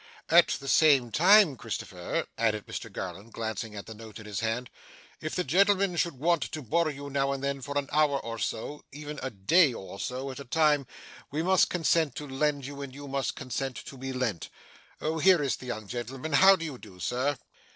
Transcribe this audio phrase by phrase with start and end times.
[0.29, 4.71] 'At the same time, Christopher,' added Mr Garland, glancing at the note in his hand,
[5.21, 8.39] 'if the gentleman should want to borrow you now and then for an hour or
[8.39, 10.87] so, or even a day or so, at a time,
[11.29, 14.49] we must consent to lend you, and you must consent to be lent.
[15.01, 15.19] Oh!
[15.19, 16.33] here is the young gentleman.
[16.33, 17.37] How do you do, Sir?